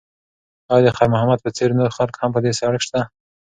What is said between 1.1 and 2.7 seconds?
محمد په څېر نور خلک هم په دې